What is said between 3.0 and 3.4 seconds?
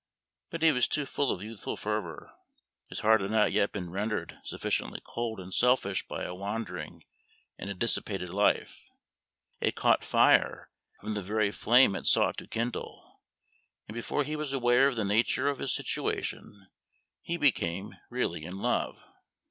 heart had